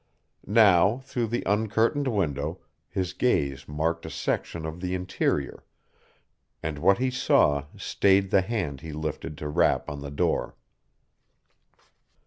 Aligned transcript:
Now, 0.47 0.97
through 1.03 1.27
the 1.27 1.43
uncurtained 1.45 2.07
window, 2.07 2.59
his 2.89 3.13
gaze 3.13 3.67
marked 3.67 4.03
a 4.03 4.09
section 4.09 4.65
of 4.65 4.81
the 4.81 4.95
interior, 4.95 5.63
and 6.63 6.79
what 6.79 6.97
he 6.97 7.11
saw 7.11 7.65
stayed 7.77 8.31
the 8.31 8.41
hand 8.41 8.81
he 8.81 8.93
lifted 8.93 9.37
to 9.37 9.47
rap 9.47 9.87
on 9.91 9.99
the 10.01 10.09
door. 10.09 10.55